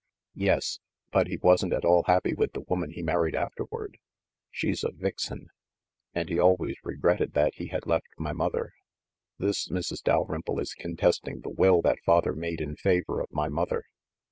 "Yes; 0.33 0.79
but 1.11 1.27
he 1.27 1.37
wasn't 1.37 1.73
at 1.73 1.85
all 1.85 2.01
happy 2.07 2.33
with 2.33 2.53
the 2.53 2.61
woman 2.67 2.89
he 2.89 3.03
married 3.03 3.35
afterward— 3.35 3.99
she's 4.49 4.83
a 4.83 4.89
vixen— 4.91 5.49
and 6.15 6.27
he 6.27 6.39
always 6.39 6.75
regretted 6.83 7.33
that 7.35 7.53
he 7.57 7.67
had 7.67 7.85
left 7.85 8.07
my 8.17 8.33
mother. 8.33 8.71
This 9.37 9.67
Mrs. 9.69 10.01
Dal 10.01 10.25
rymple 10.25 10.59
is 10.59 10.73
contesting 10.73 11.41
the 11.41 11.49
will 11.51 11.83
that 11.83 11.99
father 12.03 12.33
made 12.33 12.61
in 12.61 12.75
favor 12.77 13.21
of 13.21 13.27
my 13.31 13.47
mother. 13.47 13.83